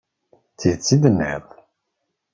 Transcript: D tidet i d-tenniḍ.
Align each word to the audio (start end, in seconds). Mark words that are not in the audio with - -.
D 0.51 0.55
tidet 0.59 0.69
i 0.71 0.97
d-tenniḍ. 0.99 1.45